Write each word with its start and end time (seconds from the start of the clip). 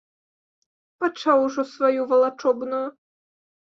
Пачаў 1.05 1.37
ужо 1.45 1.69
сваю 1.75 2.01
валачобную! 2.15 2.85